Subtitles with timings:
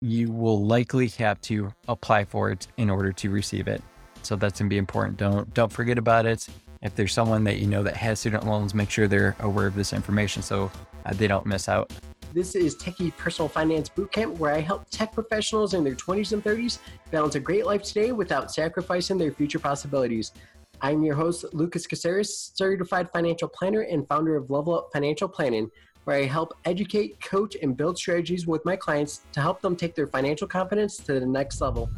[0.00, 3.82] you will likely have to apply for it in order to receive it.
[4.22, 5.16] So that's to be important.
[5.16, 6.46] Don't don't forget about it.
[6.82, 9.74] If there's someone that you know that has student loans, make sure they're aware of
[9.74, 10.70] this information so
[11.06, 11.92] uh, they don't miss out.
[12.34, 16.44] This is Techie Personal Finance Bootcamp, where I help tech professionals in their 20s and
[16.44, 16.78] 30s
[17.10, 20.32] balance a great life today without sacrificing their future possibilities.
[20.80, 25.70] I'm your host, Lucas Caceres, certified financial planner and founder of Level Up Financial Planning,
[26.08, 29.94] where I help educate, coach, and build strategies with my clients to help them take
[29.94, 31.90] their financial confidence to the next level.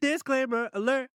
[0.00, 1.10] Disclaimer alert.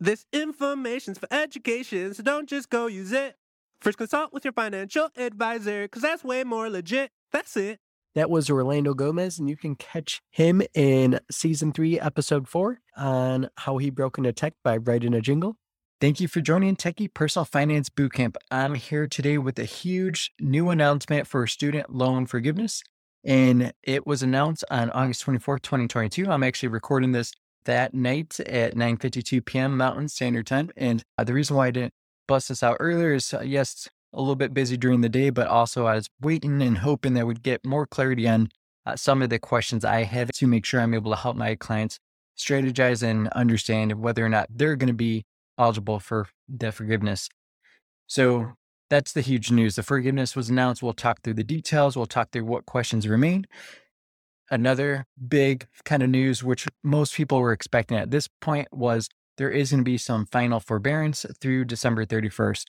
[0.00, 3.36] This information's for education, so don't just go use it.
[3.80, 7.12] First consult with your financial advisor, because that's way more legit.
[7.30, 7.78] That's it.
[8.16, 13.50] That was Orlando Gomez, and you can catch him in season three, episode four, on
[13.56, 15.54] how he broke into tech by writing a jingle.
[16.00, 18.36] Thank you for joining Techie Personal Finance Bootcamp.
[18.50, 22.82] I'm here today with a huge new announcement for student loan forgiveness.
[23.22, 26.30] And it was announced on August 24th, 2022.
[26.30, 27.32] I'm actually recording this
[27.66, 29.76] that night at 9.52 p.m.
[29.76, 30.70] Mountain Standard Time.
[30.74, 31.92] And uh, the reason why I didn't
[32.26, 35.48] bust this out earlier is, uh, yes, a little bit busy during the day, but
[35.48, 38.48] also I was waiting and hoping that we'd get more clarity on
[38.86, 41.56] uh, some of the questions I have to make sure I'm able to help my
[41.56, 41.98] clients
[42.38, 45.26] strategize and understand whether or not they're going to be
[45.60, 47.28] eligible for debt forgiveness.
[48.06, 48.52] So
[48.88, 49.76] that's the huge news.
[49.76, 50.82] The forgiveness was announced.
[50.82, 51.96] We'll talk through the details.
[51.96, 53.46] We'll talk through what questions remain.
[54.50, 59.08] Another big kind of news, which most people were expecting at this point, was
[59.38, 62.64] there is going to be some final forbearance through December 31st.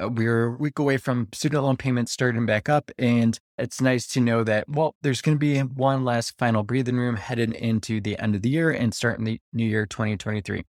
[0.00, 2.90] Uh, we're a week away from student loan payments starting back up.
[2.98, 6.96] And it's nice to know that, well, there's going to be one last final breathing
[6.96, 10.64] room headed into the end of the year and starting the new year 2023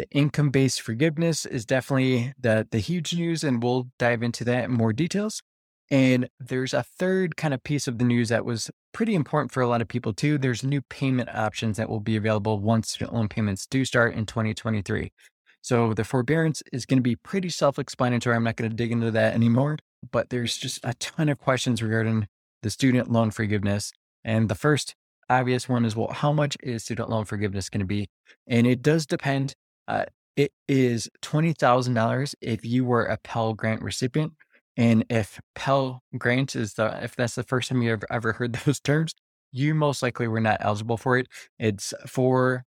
[0.00, 4.64] the income based forgiveness is definitely the, the huge news, and we'll dive into that
[4.64, 5.42] in more details.
[5.90, 9.60] And there's a third kind of piece of the news that was pretty important for
[9.60, 10.38] a lot of people too.
[10.38, 14.24] There's new payment options that will be available once student loan payments do start in
[14.24, 15.12] 2023.
[15.60, 18.34] So the forbearance is going to be pretty self explanatory.
[18.34, 19.76] I'm not going to dig into that anymore,
[20.10, 22.26] but there's just a ton of questions regarding
[22.62, 23.92] the student loan forgiveness.
[24.24, 24.94] And the first
[25.28, 28.08] obvious one is well, how much is student loan forgiveness going to be?
[28.46, 29.54] And it does depend
[29.90, 30.04] uh,
[30.36, 34.32] it is $20,000 if you were a Pell Grant recipient.
[34.76, 38.80] And if Pell Grant is the, if that's the first time you've ever heard those
[38.80, 39.12] terms,
[39.52, 41.26] you most likely were not eligible for it.
[41.58, 42.64] It's for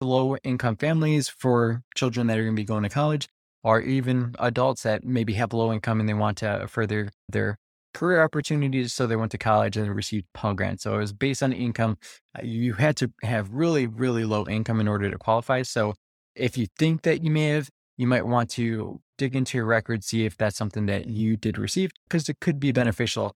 [0.00, 3.28] low income families, for children that are going to be going to college,
[3.62, 7.56] or even adults that maybe have low income and they want to further their
[7.94, 8.92] career opportunities.
[8.92, 10.80] So they went to college and received Pell Grant.
[10.80, 11.96] So it was based on income.
[12.36, 15.62] Uh, you had to have really, really low income in order to qualify.
[15.62, 15.94] So
[16.34, 20.02] if you think that you may have, you might want to dig into your record,
[20.02, 23.34] see if that's something that you did receive, because it could be beneficial.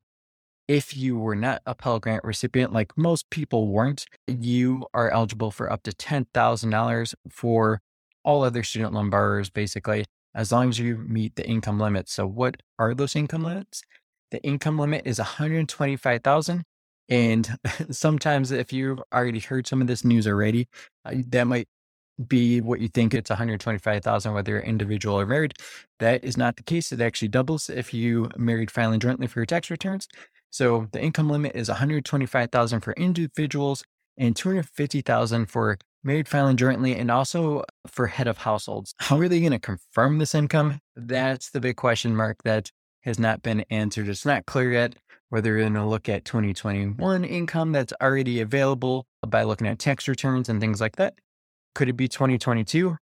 [0.67, 5.51] If you were not a Pell Grant recipient, like most people weren't, you are eligible
[5.51, 7.81] for up to $10,000 for
[8.25, 10.05] all other student loan borrowers, basically,
[10.35, 12.13] as long as you meet the income limits.
[12.13, 13.83] So, what are those income limits?
[14.31, 16.65] The income limit is 125,000.
[17.09, 17.59] And
[17.91, 20.69] sometimes, if you've already heard some of this news already,
[21.07, 21.69] uh, that might
[22.27, 25.55] be what you think it's 125,000 whether you're individual or married.
[25.99, 26.93] That is not the case.
[26.93, 30.09] It actually doubles if you married filing jointly for your tax returns.
[30.51, 33.85] So the income limit is 125,000 for individuals
[34.17, 38.95] and 250,000 for married filing jointly and also for head of households.
[38.99, 40.81] How are they going to confirm this income?
[40.97, 42.71] That's the big question mark that
[43.03, 44.09] has not been answered.
[44.09, 44.97] It's not clear yet
[45.29, 50.09] whether you're going to look at 2021 income that's already available by looking at tax
[50.09, 51.15] returns and things like that
[51.79, 52.97] could it be 2022?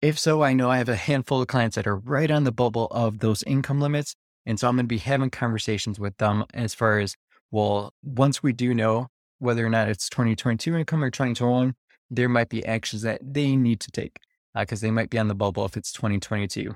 [0.00, 2.52] If so, I know I have a handful of clients that are right on the
[2.52, 4.16] bubble of those income limits.
[4.46, 7.16] And so I'm going to be having conversations with them as far as,
[7.50, 9.08] well, once we do know
[9.40, 11.74] whether or not it's 2022 income or 2021,
[12.10, 14.16] there might be actions that they need to take
[14.54, 16.74] because uh, they might be on the bubble if it's 2022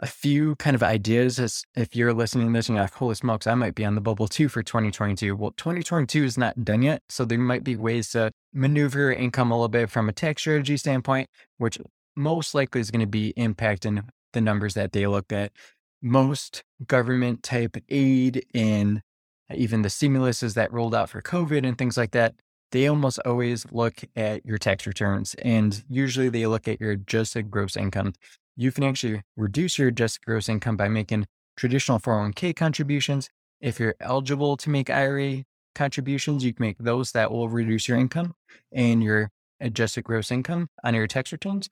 [0.00, 3.16] a few kind of ideas as if you're listening to this and you're like, holy
[3.16, 5.34] smokes, I might be on the bubble too for 2022.
[5.34, 7.02] Well, 2022 is not done yet.
[7.08, 10.42] So there might be ways to maneuver your income a little bit from a tax
[10.42, 11.78] strategy standpoint, which
[12.16, 15.52] most likely is going to be impacting the numbers that they looked at.
[16.00, 19.02] Most government type aid and
[19.52, 22.34] even the stimuluses that rolled out for COVID and things like that,
[22.70, 25.34] they almost always look at your tax returns.
[25.42, 28.12] And usually they look at your adjusted gross income
[28.58, 31.26] you can actually reduce your adjusted gross income by making
[31.56, 33.30] traditional 401k contributions.
[33.60, 35.44] If you're eligible to make IRA
[35.76, 38.34] contributions, you can make those that will reduce your income
[38.72, 41.68] and your adjusted gross income on your tax returns.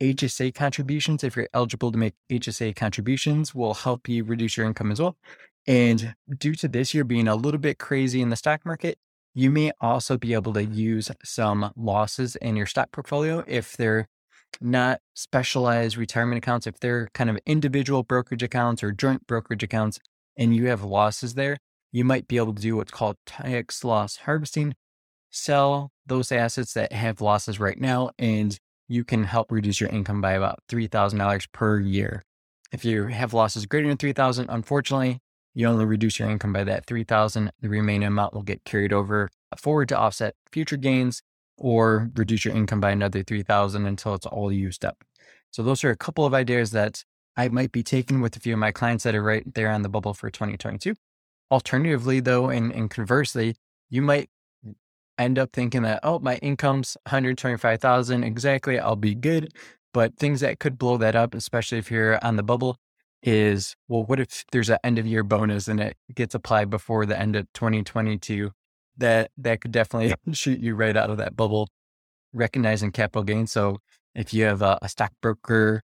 [0.00, 4.92] HSA contributions, if you're eligible to make HSA contributions, will help you reduce your income
[4.92, 5.16] as well.
[5.66, 8.96] And due to this year being a little bit crazy in the stock market,
[9.34, 14.06] you may also be able to use some losses in your stock portfolio if they're
[14.60, 19.98] not specialized retirement accounts, if they're kind of individual brokerage accounts or joint brokerage accounts,
[20.36, 21.58] and you have losses there,
[21.90, 24.74] you might be able to do what's called tax loss harvesting,
[25.30, 28.58] sell those assets that have losses right now, and
[28.88, 32.22] you can help reduce your income by about $3,000 per year.
[32.72, 35.18] If you have losses greater than 3000 unfortunately,
[35.54, 39.28] you only reduce your income by that 3000 The remaining amount will get carried over
[39.58, 41.22] forward to offset future gains
[41.56, 45.04] or reduce your income by another 3000 until it's all used up.
[45.50, 47.04] So those are a couple of ideas that
[47.36, 49.82] I might be taking with a few of my clients that are right there on
[49.82, 50.94] the bubble for 2022.
[51.50, 53.56] Alternatively, though, and, and conversely,
[53.90, 54.30] you might
[55.18, 59.52] end up thinking that, oh, my income's 125,000 exactly, I'll be good.
[59.92, 62.78] But things that could blow that up, especially if you're on the bubble,
[63.22, 67.06] is well, what if there's an end of year bonus and it gets applied before
[67.06, 68.50] the end of 2022?
[68.96, 71.68] That that could definitely shoot you right out of that bubble,
[72.32, 73.52] recognizing capital gains.
[73.52, 73.78] So
[74.14, 75.82] if you have a, a stockbroker,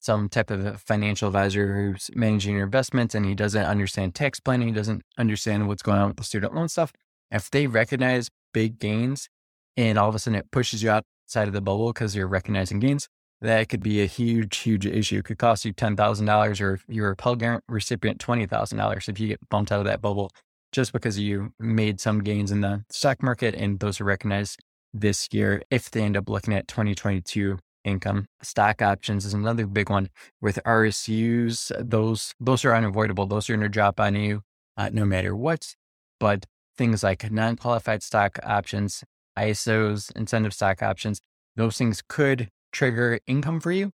[0.00, 4.68] some type of financial advisor who's managing your investments and he doesn't understand tax planning,
[4.68, 6.92] he doesn't understand what's going on with the student loan stuff,
[7.30, 9.28] if they recognize big gains
[9.76, 12.80] and all of a sudden it pushes you outside of the bubble because you're recognizing
[12.80, 13.08] gains,
[13.40, 15.18] that could be a huge, huge issue.
[15.18, 19.28] It could cost you $10,000 or if you're a Pell Grant recipient, $20,000 if you
[19.28, 20.30] get bumped out of that bubble
[20.74, 24.60] just because you made some gains in the stock market and those are recognized
[24.92, 28.26] this year if they end up looking at 2022 income.
[28.42, 30.10] Stock options is another big one
[30.42, 31.70] with RSUs.
[31.78, 33.26] Those those are unavoidable.
[33.26, 34.42] Those are going to drop on you
[34.76, 35.76] uh, no matter what.
[36.18, 39.04] But things like non-qualified stock options,
[39.38, 41.20] ISOs, incentive stock options,
[41.54, 43.92] those things could trigger income for you.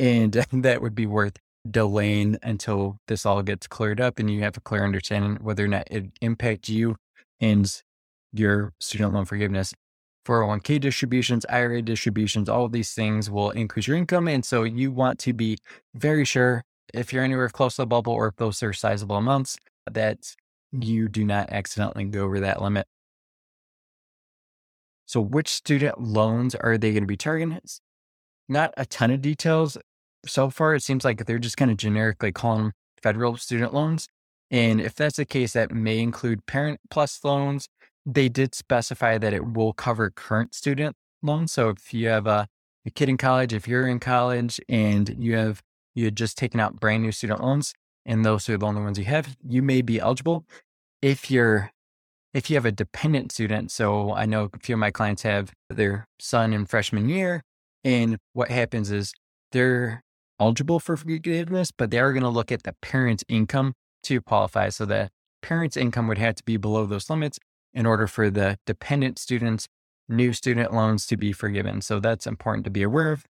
[0.00, 1.36] And that would be worth
[1.68, 5.68] delaying until this all gets cleared up and you have a clear understanding whether or
[5.68, 6.96] not it impacts you
[7.40, 7.82] and
[8.32, 9.74] your student loan forgiveness.
[10.26, 14.26] 401k distributions, IRA distributions, all of these things will increase your income.
[14.26, 15.58] And so you want to be
[15.94, 16.64] very sure
[16.94, 19.58] if you're anywhere close to the bubble or if those are sizable amounts
[19.90, 20.34] that
[20.72, 22.86] you do not accidentally go over that limit.
[25.06, 27.60] So, which student loans are they going to be targeting?
[28.48, 29.76] Not a ton of details
[30.26, 30.74] so far.
[30.74, 32.72] It seems like they're just kind of generically calling them
[33.02, 34.08] federal student loans.
[34.50, 37.68] And if that's the case, that may include parent plus loans.
[38.06, 41.52] They did specify that it will cover current student loans.
[41.52, 42.46] So if you have a,
[42.86, 45.62] a kid in college, if you're in college and you have
[45.94, 47.72] you had just taken out brand new student loans,
[48.04, 50.44] and those are the only ones you have, you may be eligible.
[51.00, 51.70] If you're
[52.32, 55.52] if you have a dependent student, so I know a few of my clients have
[55.70, 57.42] their son in freshman year,
[57.84, 59.12] and what happens is
[59.52, 60.03] they're
[60.40, 64.68] eligible for forgiveness, but they are going to look at the parent's income to qualify.
[64.68, 65.10] So the
[65.42, 67.38] parent's income would have to be below those limits
[67.72, 69.68] in order for the dependent students'
[70.08, 71.80] new student loans to be forgiven.
[71.80, 73.24] So that's important to be aware of.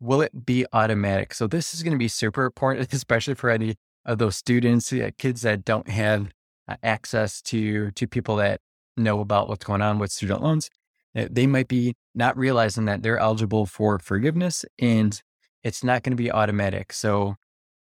[0.00, 1.34] Will it be automatic?
[1.34, 3.74] So this is going to be super important, especially for any
[4.04, 6.30] of those students, kids that don't have
[6.68, 8.60] uh, access to to people that
[8.96, 10.70] know about what's going on with student loans.
[11.14, 15.20] They might be not realizing that they're eligible for forgiveness, and
[15.62, 16.92] it's not going to be automatic.
[16.92, 17.36] So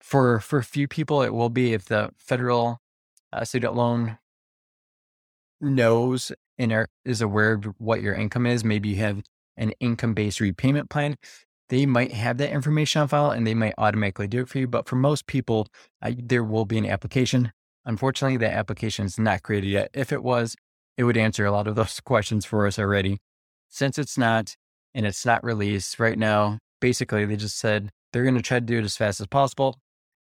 [0.02, 2.80] for for a few people, it will be if the federal
[3.32, 4.18] uh, student loan
[5.62, 8.64] knows and are, is aware of what your income is.
[8.64, 9.24] Maybe you have
[9.56, 11.16] an income based repayment plan
[11.74, 14.68] they might have that information on file and they might automatically do it for you.
[14.68, 15.68] But for most people,
[16.04, 17.52] uh, there will be an application.
[17.84, 19.90] Unfortunately, that application is not created yet.
[19.92, 20.56] If it was,
[20.98, 23.18] it would answer a lot of those questions for us already.
[23.70, 24.56] Since it's not
[24.94, 28.66] and it's not released right now, basically they just said they're going to try to
[28.66, 29.80] do it as fast as possible.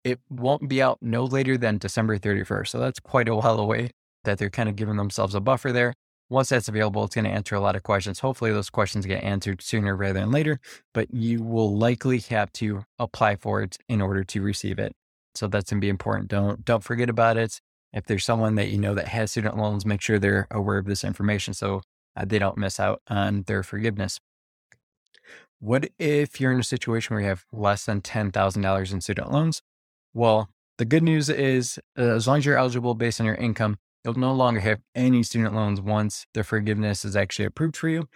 [0.05, 2.69] It won't be out no later than December 31st.
[2.69, 3.91] So that's quite a while away
[4.25, 5.95] that they're kind of giving themselves a buffer there
[6.33, 8.21] once that's available, it's going to answer a lot of questions.
[8.21, 10.61] Hopefully, those questions get answered sooner rather than later,
[10.95, 14.93] but you will likely have to apply for it in order to receive it.
[15.35, 16.29] So that's going to be important.
[16.29, 17.61] Don't don't forget about it.
[17.93, 20.87] If there's someone that you know that has student loans, make sure they're aware of
[20.87, 21.83] this information so
[22.17, 24.19] uh, they don't miss out on their forgiveness.
[25.63, 29.63] What if you're in a situation where you have less than $10,000 in student loans?
[30.13, 33.79] Well, the good news is uh, as long as you're eligible based on your income,
[34.05, 38.09] You'll no longer have any student loans once the forgiveness is actually approved for you.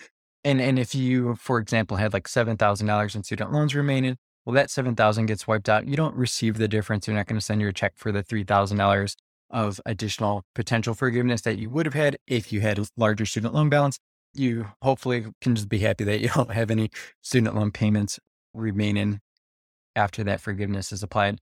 [0.43, 4.17] And and if you, for example, had like seven thousand dollars in student loans remaining,
[4.45, 5.87] well, that seven thousand gets wiped out.
[5.87, 7.07] You don't receive the difference.
[7.07, 9.17] You're not going to send you a check for the three thousand dollars
[9.49, 13.55] of additional potential forgiveness that you would have had if you had a larger student
[13.55, 14.01] loan balance.
[14.39, 16.91] You hopefully can just be happy that you don't have any
[17.23, 18.19] student loan payments
[18.55, 19.21] remaining
[19.95, 21.39] after that forgiveness is applied.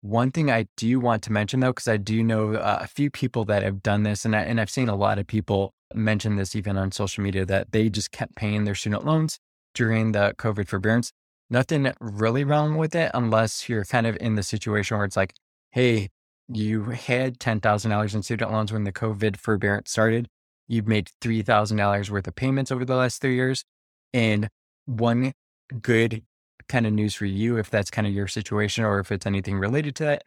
[0.00, 3.10] One thing I do want to mention though, because I do know uh, a few
[3.10, 6.36] people that have done this, and I, and I've seen a lot of people mention
[6.36, 9.38] this even on social media that they just kept paying their student loans
[9.74, 11.12] during the COVID forbearance.
[11.50, 15.34] Nothing really wrong with it unless you're kind of in the situation where it's like,
[15.70, 16.08] hey,
[16.48, 20.28] you had $10,000 in student loans when the COVID forbearance started.
[20.68, 23.64] You've made $3,000 worth of payments over the last three years.
[24.12, 24.48] And
[24.86, 25.32] one
[25.80, 26.22] good
[26.68, 29.58] kind of news for you, if that's kind of your situation or if it's anything
[29.58, 30.24] related to that,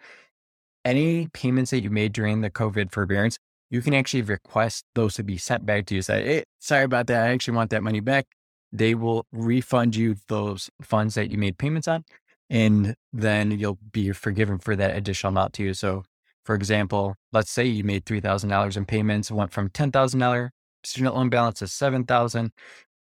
[0.84, 3.38] any payments that you made during the COVID forbearance,
[3.70, 6.02] you can actually request those to be sent back to you.
[6.02, 7.24] Say, hey, sorry about that.
[7.24, 8.28] I actually want that money back.
[8.72, 12.04] They will refund you those funds that you made payments on,
[12.50, 15.74] and then you'll be forgiven for that additional amount to you.
[15.74, 16.04] So,
[16.46, 20.50] for example, let's say you made $3,000 in payments, went from $10,000
[20.86, 22.52] student loan balance to 7,000.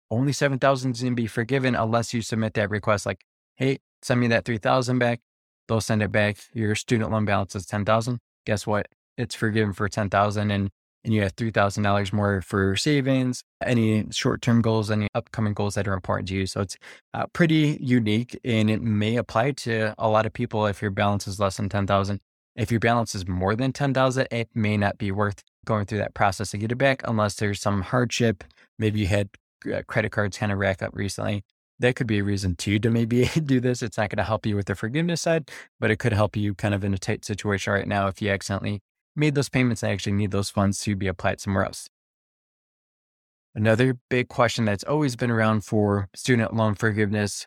[0.09, 3.23] Only 7,000 is going to be forgiven unless you submit that request like,
[3.55, 5.19] hey, send me that 3,000 back.
[5.67, 6.37] They'll send it back.
[6.53, 8.19] Your student loan balance is 10,000.
[8.45, 8.87] Guess what?
[9.17, 10.69] It's forgiven for 10,000 and
[11.03, 15.87] and you have $3,000 more for savings, any short term goals, any upcoming goals that
[15.87, 16.45] are important to you.
[16.45, 16.75] So it's
[17.13, 21.25] uh, pretty unique and it may apply to a lot of people if your balance
[21.25, 22.19] is less than 10,000.
[22.57, 26.15] If your balance is more than 10,000, it may not be worth going through that
[26.15, 28.43] process to get it back unless there's some hardship.
[28.79, 29.29] Maybe you had
[29.71, 31.43] uh, credit cards kind of rack up recently.
[31.79, 33.83] That could be a reason too to maybe do this.
[33.83, 36.55] It's not going to help you with the forgiveness side, but it could help you
[36.55, 38.81] kind of in a tight situation right now if you accidentally
[39.15, 41.89] made those payments and actually need those funds to be applied somewhere else.
[43.53, 47.45] Another big question that's always been around for student loan forgiveness,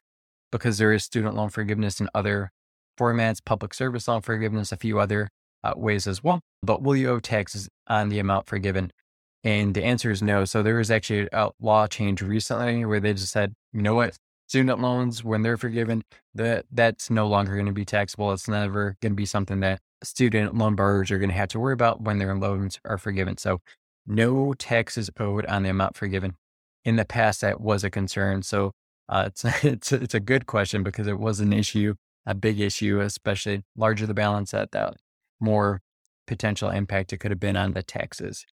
[0.52, 2.52] because there is student loan forgiveness in other
[3.00, 5.30] formats, public service loan forgiveness, a few other
[5.64, 6.40] uh, ways as well.
[6.62, 8.92] But will you owe taxes on the amount forgiven?
[9.42, 10.44] And the answer is no.
[10.44, 14.16] So there was actually a law change recently where they just said, you know what,
[14.48, 16.02] student loans, when they're forgiven,
[16.34, 18.32] that that's no longer going to be taxable.
[18.32, 21.60] It's never going to be something that student loan borrowers are going to have to
[21.60, 23.38] worry about when their loans are forgiven.
[23.38, 23.60] So
[24.06, 26.34] no taxes owed on the amount forgiven.
[26.84, 28.42] In the past, that was a concern.
[28.42, 28.72] So
[29.08, 31.94] uh, it's it's it's a good question because it was an issue,
[32.30, 34.94] a big issue, especially larger the balance at that
[35.40, 35.80] more
[36.26, 38.46] potential impact it could have been on the taxes.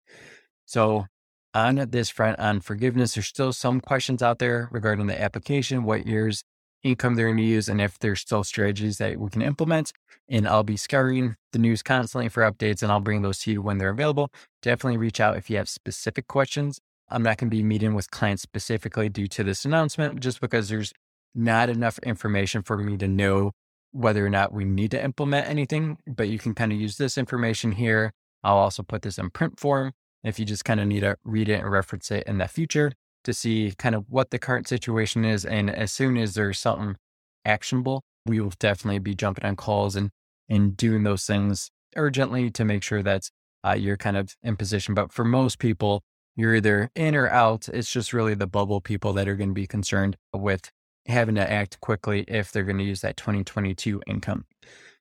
[0.66, 1.06] So
[1.54, 6.08] on this front on forgiveness, there's still some questions out there regarding the application, what
[6.08, 6.44] years
[6.84, 9.94] income they're going to use, and if there's still strategies that we can implement.
[10.28, 13.62] And I'll be scouring the news constantly for updates, and I'll bring those to you
[13.62, 14.32] when they're available.
[14.64, 16.80] Definitely reach out if you have specific questions.
[17.10, 20.70] I'm not going to be meeting with clients specifically due to this announcement, just because
[20.70, 20.94] there's
[21.36, 23.52] not enough information for me to know
[23.98, 25.98] whether or not we need to implement anything.
[26.08, 28.14] But you can kind of use this information here.
[28.44, 31.50] I'll also put this in print form if you just kind of need to read
[31.50, 32.92] it and reference it in the future
[33.24, 35.46] to see kind of what the current situation is.
[35.46, 36.96] And as soon as there's something
[37.44, 40.12] actionable, we will definitely be jumping on calls and,
[40.48, 43.30] and doing those things urgently to make sure that
[43.66, 44.94] uh, you're kind of in position.
[44.94, 46.04] But for most people,
[46.36, 47.68] you're either in or out.
[47.70, 50.72] It's just really the bubble people that are going to be concerned with
[51.08, 54.46] having to act quickly if they're going to use that 2022 income.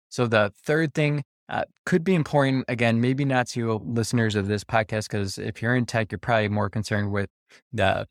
[0.09, 2.65] So the third thing uh, could be important.
[2.69, 6.49] Again, maybe not to listeners of this podcast, because if you're in tech, you're probably
[6.49, 7.29] more concerned with
[7.73, 8.07] the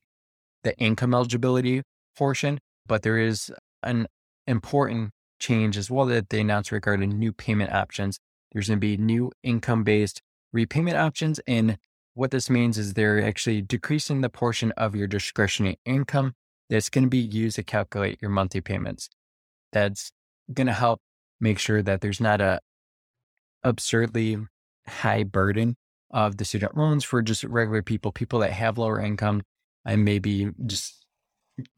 [0.64, 1.84] the income eligibility
[2.18, 3.52] portion, but there is
[3.84, 4.08] an
[4.48, 8.20] important change as well that they announced regarding new payment options.
[8.52, 10.22] There's going to be new income based
[10.52, 11.40] repayment options.
[11.46, 11.78] And
[12.16, 16.34] what this means is they're actually decreasing the portion of your discretionary income
[16.70, 19.10] that's going to be used to calculate your monthly payments.
[19.72, 20.12] That's
[20.54, 21.02] going to help
[21.40, 22.60] make sure that there's not a
[23.64, 24.38] absurdly
[24.88, 25.76] high burden
[26.12, 29.42] of the student loans for just regular people, people that have lower income
[29.86, 31.06] and maybe just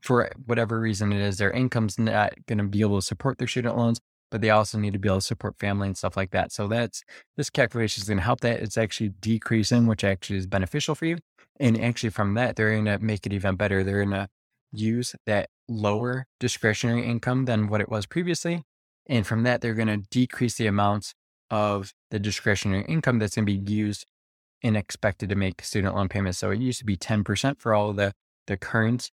[0.02, 3.48] for whatever reason it is, their income's not going to be able to support their
[3.48, 4.00] student loans,
[4.32, 6.52] but they also need to be able to support family and stuff like that.
[6.52, 7.04] So that's
[7.36, 8.60] this calculation is going to help that.
[8.60, 11.18] It's actually decreasing, which actually is beneficial for you.
[11.60, 13.84] And actually, from that, they're going to make it even better.
[13.84, 14.28] They're going to
[14.72, 18.64] use that lower discretionary income than what it was previously.
[19.08, 21.14] And from that, they're going to decrease the amount
[21.50, 24.06] of the discretionary income that's going to be used
[24.64, 26.40] and expected to make student loan payments.
[26.40, 28.14] So it used to be 10% for all the,
[28.48, 29.12] the current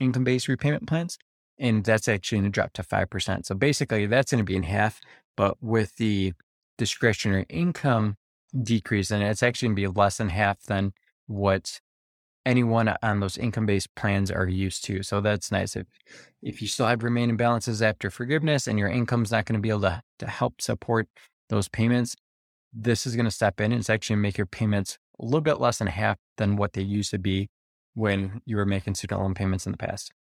[0.00, 1.18] income based repayment plans.
[1.58, 3.46] And that's actually going to drop to 5%.
[3.46, 5.00] So basically, that's going to be in half.
[5.36, 6.34] But with the
[6.76, 8.16] discretionary income
[8.62, 10.92] decrease, and it's actually going to be less than half than
[11.26, 11.80] what
[12.46, 15.02] anyone on those income based plans are used to.
[15.02, 15.76] So that's nice.
[15.76, 15.86] If
[16.42, 19.68] if you still have remaining balances after forgiveness and your income's not going to be
[19.68, 21.08] able to, to help support
[21.48, 22.14] those payments,
[22.72, 25.60] this is going to step in and it's actually make your payments a little bit
[25.60, 27.48] less than half than what they used to be
[27.94, 30.12] when you were making student loan payments in the past.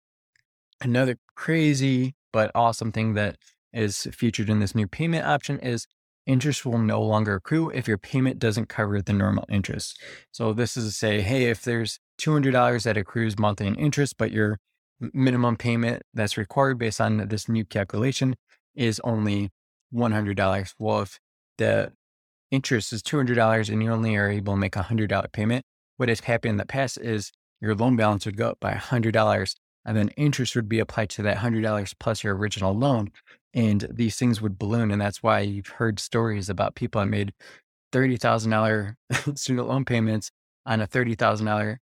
[0.82, 3.38] Another crazy but awesome thing that
[3.72, 5.86] is featured in this new payment option is
[6.26, 10.00] interest will no longer accrue if your payment doesn't cover the normal interest.
[10.32, 14.32] So this is to say, hey, if there's $200 that accrues monthly in interest, but
[14.32, 14.58] your
[15.00, 18.36] minimum payment that's required based on this new calculation
[18.76, 19.50] is only
[19.94, 20.74] $100.
[20.80, 21.20] Well, if
[21.58, 21.92] the
[22.52, 25.64] interest is $200 and you only are able to make a $100 payment,
[25.98, 29.56] what has happened in the past is your loan balance would go up by $100
[29.86, 33.12] and then interest would be applied to that $100 plus your original loan.
[33.56, 34.92] And these things would balloon.
[34.92, 37.34] And that's why you've heard stories about people that made
[37.94, 38.96] $30,000
[39.38, 40.30] student loan payments
[40.66, 41.78] on a $30,000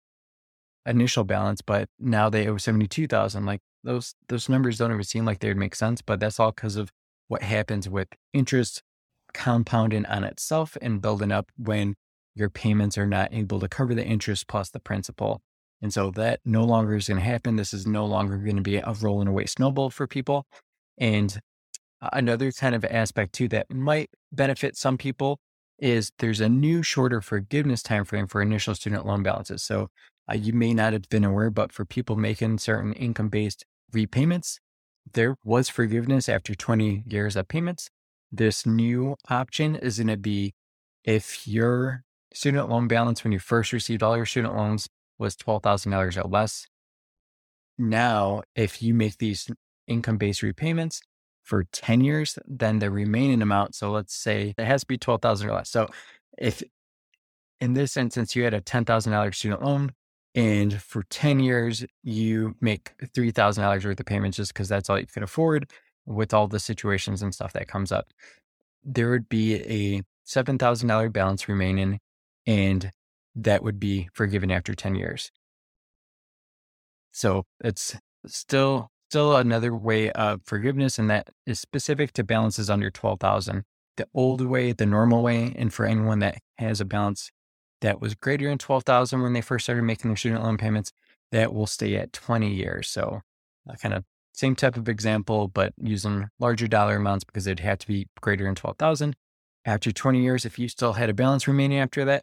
[0.85, 3.47] initial balance, but now they owe 72,000.
[3.47, 6.53] Like those, those numbers don't ever seem like they would make sense, but that's all
[6.53, 6.91] because of
[7.29, 8.83] what happens with interest
[9.33, 11.95] compounding on itself and building up when
[12.35, 15.41] your payments are not able to cover the interest plus the principal.
[15.81, 17.57] And so that no longer is going to happen.
[17.57, 20.47] This is no longer going to be a rolling away snowball for people.
[20.99, 21.41] And
[22.13, 25.39] another kind of aspect too that might benefit some people
[25.79, 29.63] is there's a new shorter forgiveness timeframe for initial student loan balances.
[29.63, 29.89] So
[30.31, 34.59] uh, you may not have been aware, but for people making certain income based repayments,
[35.13, 37.89] there was forgiveness after 20 years of payments.
[38.31, 40.55] This new option is going to be
[41.05, 46.17] if your student loan balance when you first received all your student loans was $12,000
[46.17, 46.67] or less.
[47.77, 49.51] Now, if you make these
[49.89, 51.03] income based repayments
[51.43, 55.49] for 10 years, then the remaining amount, so let's say it has to be 12,000
[55.49, 55.71] or less.
[55.71, 55.89] So
[56.39, 56.63] if
[57.61, 59.93] in this instance you had a $10,000 student loan
[60.35, 65.07] and for 10 years you make $3,000 worth of payments just because that's all you
[65.07, 65.71] can afford
[66.07, 68.09] with all the situations and stuff that comes up,
[68.85, 71.99] there would be a $7,000 balance remaining
[72.47, 72.91] and
[73.35, 75.31] that would be forgiven after 10 years.
[77.13, 77.97] So it's
[78.27, 83.63] still still another way of forgiveness and that is specific to balances under 12,000.
[83.99, 87.31] The old way, the normal way, and for anyone that has a balance
[87.83, 90.93] that was greater than 12,000 when they first started making their student loan payments,
[91.31, 92.89] that will stay at 20 years.
[92.89, 93.21] So
[93.83, 97.87] kind of same type of example, but using larger dollar amounts because it'd have to
[97.87, 99.15] be greater than 12,000.
[99.67, 102.23] After 20 years, if you still had a balance remaining after that,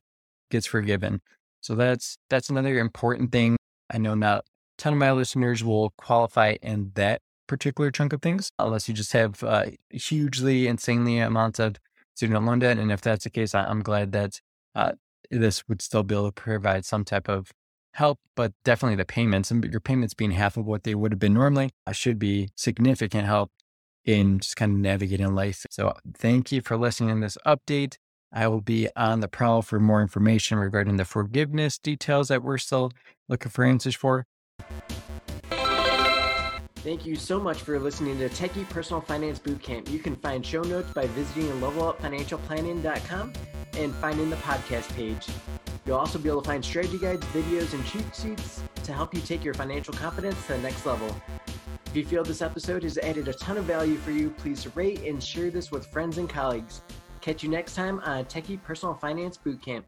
[0.50, 1.22] gets forgiven.
[1.62, 3.58] So that's that's another important thing.
[3.92, 4.46] I know not
[4.80, 9.14] ton of my listeners will qualify in that particular chunk of things, unless you just
[9.14, 11.76] have uh, hugely, insanely amounts of
[12.16, 12.78] student loan debt.
[12.78, 14.40] And if that's the case, I, am glad that
[14.76, 14.94] uh,
[15.30, 17.52] this would still be able to provide some type of
[17.94, 21.20] help, but definitely the payments and your payments being half of what they would have
[21.20, 23.52] been normally uh, should be significant help
[24.06, 25.66] in just kind of navigating life.
[25.70, 27.98] So thank you for listening to this update.
[28.32, 32.60] I will be on the prowl for more information regarding the forgiveness details that we're
[32.60, 32.92] still
[33.28, 34.26] looking for answers for.
[36.82, 39.90] Thank you so much for listening to Techie Personal Finance Bootcamp.
[39.90, 43.34] You can find show notes by visiting levelupfinancialplanning.com
[43.74, 45.28] and finding the podcast page.
[45.86, 49.20] You'll also be able to find strategy guides, videos, and cheat sheets to help you
[49.20, 51.14] take your financial confidence to the next level.
[51.88, 55.02] If you feel this episode has added a ton of value for you, please rate
[55.02, 56.82] and share this with friends and colleagues.
[57.20, 59.84] Catch you next time on Techie Personal Finance Bootcamp.